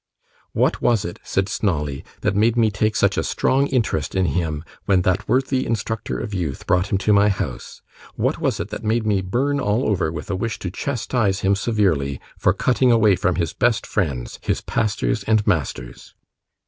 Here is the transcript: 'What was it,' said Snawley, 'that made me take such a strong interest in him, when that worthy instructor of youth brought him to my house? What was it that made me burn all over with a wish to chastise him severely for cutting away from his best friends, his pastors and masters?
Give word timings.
'What 0.53 0.81
was 0.81 1.05
it,' 1.05 1.19
said 1.21 1.47
Snawley, 1.47 2.03
'that 2.21 2.35
made 2.35 2.55
me 2.57 2.71
take 2.71 2.95
such 2.95 3.17
a 3.19 3.23
strong 3.23 3.67
interest 3.67 4.15
in 4.15 4.25
him, 4.25 4.63
when 4.85 5.03
that 5.03 5.29
worthy 5.29 5.63
instructor 5.63 6.17
of 6.17 6.33
youth 6.33 6.65
brought 6.65 6.87
him 6.91 6.97
to 6.97 7.13
my 7.13 7.29
house? 7.29 7.83
What 8.15 8.39
was 8.39 8.59
it 8.59 8.69
that 8.69 8.83
made 8.83 9.05
me 9.05 9.21
burn 9.21 9.59
all 9.59 9.87
over 9.87 10.11
with 10.11 10.31
a 10.31 10.35
wish 10.35 10.57
to 10.57 10.71
chastise 10.71 11.41
him 11.41 11.53
severely 11.55 12.19
for 12.35 12.51
cutting 12.51 12.91
away 12.91 13.15
from 13.15 13.35
his 13.35 13.53
best 13.53 13.85
friends, 13.85 14.39
his 14.41 14.59
pastors 14.61 15.21
and 15.25 15.45
masters? 15.45 16.15